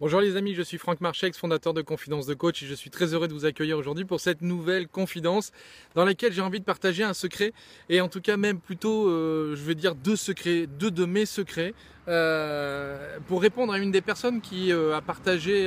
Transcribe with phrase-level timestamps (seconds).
[0.00, 2.90] Bonjour les amis, je suis Franck Marchex, fondateur de Confidence de Coach et je suis
[2.90, 5.52] très heureux de vous accueillir aujourd'hui pour cette nouvelle confidence
[5.94, 7.52] dans laquelle j'ai envie de partager un secret
[7.88, 11.26] et en tout cas même plutôt, euh, je vais dire deux secrets, deux de mes
[11.26, 11.74] secrets
[12.08, 15.66] euh, pour répondre à une des personnes qui euh, a partagé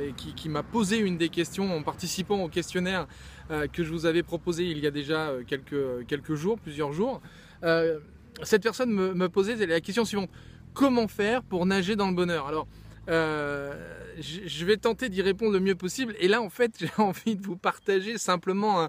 [0.00, 3.06] et qui, m'a posé une des questions en participant au questionnaire
[3.72, 7.20] que je vous avais proposé il y a déjà quelques, quelques jours, plusieurs jours.
[8.42, 10.30] cette personne me, me posait la question suivante
[10.72, 12.46] comment faire pour nager dans le bonheur?
[12.46, 12.66] Alors
[13.08, 13.74] euh,
[14.18, 16.14] je vais tenter d'y répondre le mieux possible.
[16.18, 18.88] Et là, en fait, j'ai envie de vous partager simplement un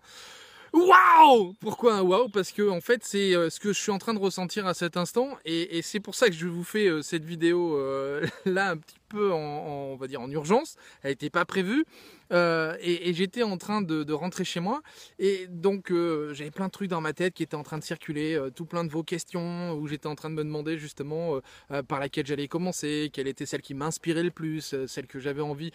[0.74, 1.54] waouh!
[1.60, 2.30] Pourquoi un waouh?
[2.30, 4.74] Parce que en fait, c'est euh, ce que je suis en train de ressentir à
[4.74, 7.78] cet instant, et, c'est pour ça que je vous fais euh, cette vidéo
[8.46, 10.76] là un petit peu en, on va dire en urgence.
[11.04, 11.86] Elle n'était pas prévue.
[12.34, 14.82] Euh, et, j'étais en train de, rentrer chez moi
[15.20, 17.84] et donc euh, j'avais plein de trucs dans ma tête qui étaient en train de
[17.84, 21.40] circuler, euh, tout plein de vos questions où j'étais en train de me demander justement
[21.88, 25.72] par laquelle j'allais commencer, quelle était celle qui m'inspirait le plus, celle que j'avais envie,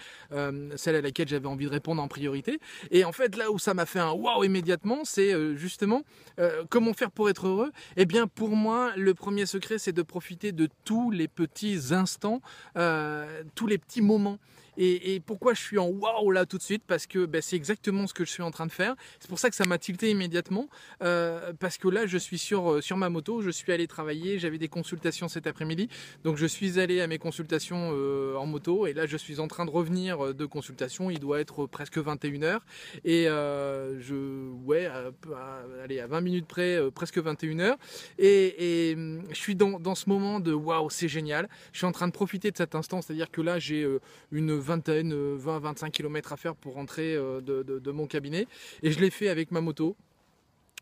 [0.77, 2.58] celle à laquelle j'avais envie de répondre en priorité.
[2.91, 6.02] Et en fait là où ça m'a fait un waouh immédiatement, c'est justement
[6.69, 7.72] comment faire pour être heureux?
[7.96, 12.41] Eh bien pour moi le premier secret c'est de profiter de tous les petits instants,
[13.55, 14.39] tous les petits moments.
[14.77, 16.83] Et, pourquoi je suis en waouh là tout de suite?
[16.87, 18.95] Parce que ben, c'est exactement ce que je suis en train de faire.
[19.20, 20.69] C'est pour ça que ça m'a tilté immédiatement.
[21.03, 24.39] Euh, parce que là, je suis sur, euh, sur ma moto, je suis allé travailler,
[24.39, 25.89] j'avais des consultations cet après-midi.
[26.25, 28.87] Donc je suis allé à mes consultations euh, en moto.
[28.87, 31.11] Et là, je suis en train de revenir de consultation.
[31.11, 32.61] Il doit être presque 21h.
[33.05, 34.89] Et je, ouais,
[35.83, 37.77] allez, à 20 minutes près, presque 21h.
[38.19, 38.97] Et, et
[39.31, 41.48] je suis dans, dans ce moment de waouh, c'est génial.
[41.73, 43.03] Je suis en train de profiter de cet instant.
[43.03, 43.86] C'est-à-dire que là, j'ai
[44.31, 48.46] une vingtaine, 20-25 km à faire pour rentrer euh, de, mon cabinet.
[48.82, 49.96] Et je l'ai fait avec ma moto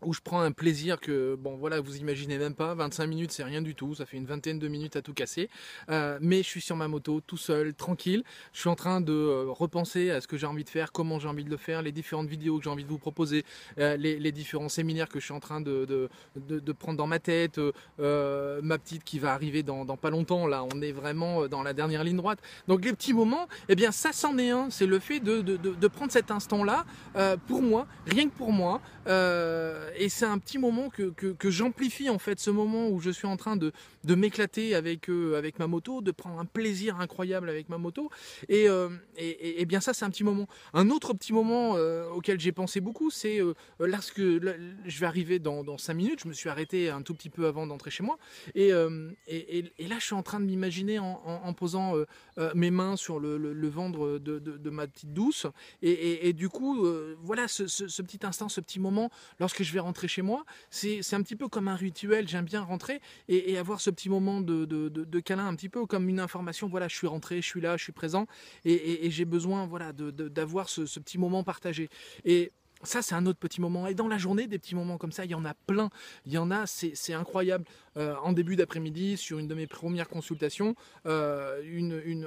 [0.03, 3.45] où je prends un plaisir que, bon voilà, vous imaginez même pas, 25 minutes c'est
[3.45, 5.51] rien du tout, ça fait une vingtaine de minutes à tout casser,
[5.91, 9.13] euh, mais je suis sur ma moto tout seul, tranquille, je suis en train de
[9.13, 11.83] euh, repenser à ce que j'ai envie de faire, comment j'ai envie de le faire,
[11.83, 13.45] les différentes vidéos que j'ai envie de vous proposer,
[13.79, 17.59] euh, les, différents séminaires que je suis en train de, de, prendre dans ma tête,
[17.99, 22.05] ma petite qui va arriver dans, pas longtemps, là on est vraiment dans la dernière
[22.05, 22.39] ligne droite,
[22.69, 26.13] donc les petits moments, eh bien ça c'en est un, c'est le fait de, prendre
[26.13, 26.85] cet instant-là
[27.49, 28.81] pour moi, rien que pour moi,
[29.97, 31.13] et c'est un petit moment que,
[31.51, 33.73] j'amplifie en fait, ce moment où je suis en train de,
[34.05, 38.11] de m'éclater avec, euh, avec ma moto, de prendre un plaisir incroyable avec ma moto.
[38.49, 40.47] Et, euh, et, bien ça, c'est un petit moment.
[40.73, 43.41] Un autre petit moment euh, auquel j'ai pensé beaucoup, c'est
[43.79, 47.31] lorsque je vais arriver dans, dans 5 minutes, je me suis arrêté un tout petit
[47.31, 48.19] peu avant d'entrer chez moi.
[48.55, 48.71] Et,
[49.27, 51.95] et, là, je suis en train de m'imaginer en, posant
[52.55, 55.47] mes mains sur le, le, ventre de, de, ma petite douce.
[55.83, 56.87] Et, du coup,
[57.23, 60.45] voilà, ce, ce, ce, petit instant, ce petit moment, lorsque je vais rentrer chez moi,
[60.71, 62.29] c'est un petit peu comme un rituel.
[62.29, 66.09] J'aime bien rentrer et, avoir ce petit moment de, de, câlin, un petit peu comme
[66.09, 66.69] une information.
[66.69, 68.27] Voilà, je suis rentré, je suis là, je suis présent
[68.65, 71.89] et, j'ai besoin voilà, d'avoir ce, ce, petit moment partagé.
[72.25, 72.53] Et
[72.83, 73.87] ça, c'est un autre petit moment.
[73.87, 75.91] Et dans la journée, des petits moments comme ça, il y en a plein.
[76.27, 77.65] Il y en a, c'est incroyable.
[77.97, 81.61] Euh, en début d'après-midi, sur une de mes premières consultations, euh,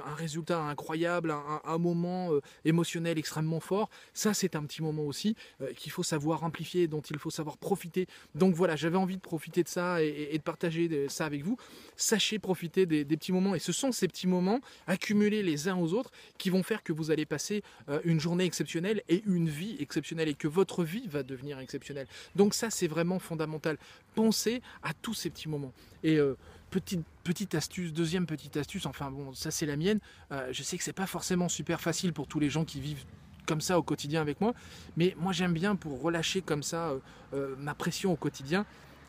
[0.04, 3.88] un résultat incroyable, un, moment euh, émotionnel extrêmement fort.
[4.12, 5.36] Ça, c'est un petit moment aussi
[5.76, 8.06] qu'il faut savoir amplifier, dont il faut savoir profiter.
[8.34, 11.56] Donc voilà, j'avais envie de profiter de ça et, de partager ça avec vous.
[11.96, 13.54] Sachez profiter des, des, petits moments.
[13.54, 16.92] Et ce sont ces petits moments accumulés les uns aux autres qui vont faire que
[16.92, 17.62] vous allez passer
[18.04, 22.06] une journée exceptionnelle et une vie exceptionnelle et que votre vie va devenir exceptionnelle.
[22.36, 23.78] Donc ça, c'est vraiment fondamental.
[24.14, 25.53] Pensez à tous ces petits moments
[26.02, 26.36] et euh,
[26.70, 30.00] petite, petite astuce, deuxième petite astuce, enfin bon, ça c'est la mienne.
[30.32, 33.04] Euh, je sais que c'est pas forcément super facile pour tous les gens qui vivent
[33.46, 34.54] comme ça au quotidien avec moi,
[34.96, 36.92] mais moi j'aime bien pour relâcher comme ça
[37.34, 38.64] euh, ma pression au quotidien.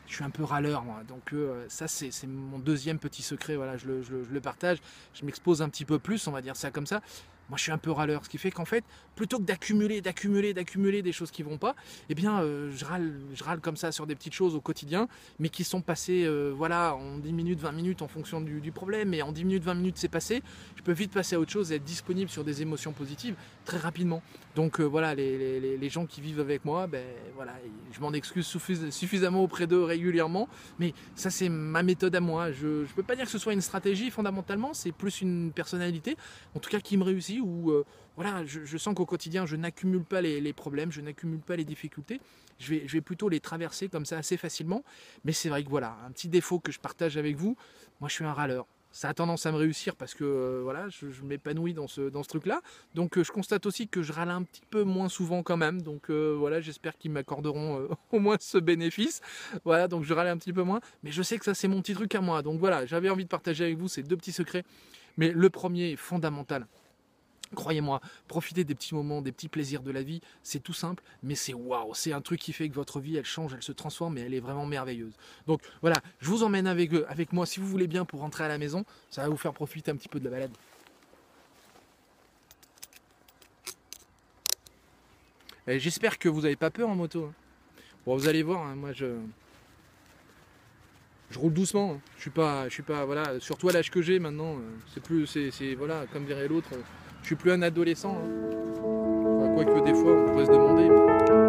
[0.06, 1.34] Je suis un peu râleur moi, donc
[1.66, 4.78] ça c'est mon deuxième petit secret, voilà, je le, je le partage,
[5.14, 7.02] je m'expose un petit peu plus, on va dire ça comme ça,
[7.48, 8.84] moi je suis un peu râleur, ce qui fait qu'en fait,
[9.14, 11.74] plutôt que d'accumuler, d'accumuler, d'accumuler des choses qui vont pas,
[12.08, 15.08] eh bien euh, je, râle, je râle comme ça sur des petites choses au quotidien,
[15.38, 19.14] mais qui sont passées euh, voilà, en 10 minutes, 20 minutes en fonction du, problème,
[19.14, 20.42] et en 10 minutes, 20 minutes c'est passé,
[20.76, 23.34] je peux vite passer à autre chose et être disponible sur des émotions positives
[23.64, 24.22] très rapidement.
[24.54, 27.04] Donc euh, voilà, les, gens qui vivent avec moi, ben
[27.36, 27.52] voilà,
[27.92, 28.46] je m'en excuse
[28.90, 30.48] suffisamment auprès d'eux régulièrement,
[30.80, 32.50] mais ça c'est ma méthode à moi.
[32.50, 36.16] Je ne peux pas dire que ce soit une stratégie fondamentalement, c'est plus une personnalité,
[36.56, 37.84] en tout cas qui me réussit où euh,
[38.16, 42.20] voilà, je, sens qu'au quotidien, je n'accumule pas les, problèmes, je n'accumule pas les difficultés.
[42.58, 44.82] Je vais, plutôt les traverser comme ça assez facilement.
[45.24, 47.56] Mais c'est vrai que voilà, un petit défaut que je partage avec vous,
[48.00, 50.88] moi je suis un râleur ça a tendance à me réussir parce que euh, voilà,
[50.88, 52.62] je, m'épanouis dans ce, dans ce truc-là.
[52.94, 55.82] Donc euh, je constate aussi que je râle un petit peu moins souvent quand même.
[55.82, 59.20] Donc voilà, j'espère qu'ils m'accorderont au moins ce bénéfice.
[59.66, 60.80] Voilà, donc je râle un petit peu moins.
[61.02, 62.40] Mais je sais que ça c'est mon petit truc à moi.
[62.40, 64.64] Donc voilà, j'avais envie de partager avec vous ces deux petits secrets
[65.18, 66.66] Mais le premier est fondamental.
[67.56, 71.34] Croyez-moi, profitez des petits moments, des petits plaisirs de la vie, c'est tout simple, mais
[71.34, 74.16] c'est waouh, c'est un truc qui fait que votre vie, elle change, elle se transforme
[74.18, 75.14] et elle est vraiment merveilleuse.
[75.48, 78.48] Donc voilà, je vous emmène avec, avec moi si vous voulez bien pour rentrer à
[78.48, 80.52] la maison, ça va vous faire profiter un petit peu de la balade.
[85.66, 87.24] J'espère que vous n'avez pas peur en moto.
[87.24, 87.34] Hein.
[88.04, 89.16] Bon, vous allez voir, hein, moi je,
[91.30, 91.94] je roule doucement.
[91.94, 92.00] Hein.
[92.16, 94.60] Je suis pas, je suis pas, voilà, surtout à l'âge que j'ai maintenant, euh,
[94.94, 96.68] c'est plus, c'est, voilà, comme dirait l'autre,
[97.26, 98.16] je suis plus un adolescent.
[99.56, 101.45] Quoique des fois on pourrait se demander.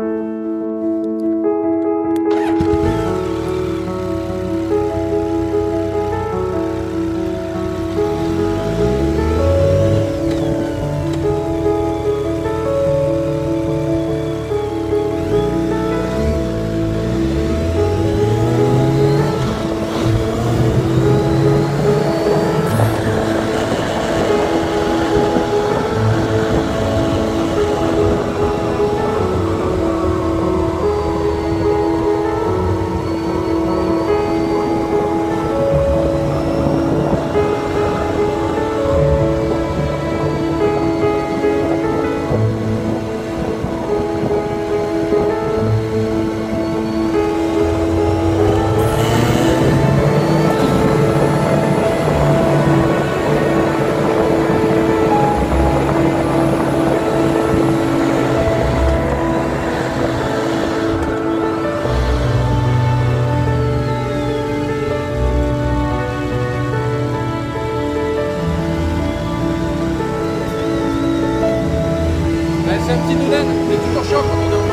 [72.88, 74.67] C'est un petit doudane, mais toujours chaud quand on